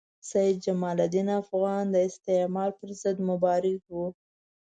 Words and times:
سید 0.29 0.55
جمال 0.65 0.97
الدین 1.05 1.29
افغاني 1.41 1.89
د 1.93 1.95
استعمار 2.09 2.69
پر 2.77 2.89
ضد 3.01 3.17
مبارز 3.29 3.79
وو. 3.91 4.05